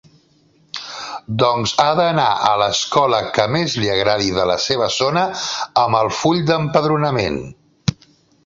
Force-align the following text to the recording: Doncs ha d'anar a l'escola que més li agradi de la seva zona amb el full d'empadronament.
Doncs 1.41 1.73
ha 1.83 1.89
d'anar 1.99 2.25
a 2.51 2.55
l'escola 2.61 3.19
que 3.37 3.45
més 3.57 3.77
li 3.83 3.93
agradi 3.99 4.33
de 4.39 4.49
la 4.53 4.57
seva 4.67 4.89
zona 4.97 5.27
amb 5.85 6.01
el 6.03 6.13
full 6.23 6.45
d'empadronament. 6.49 7.43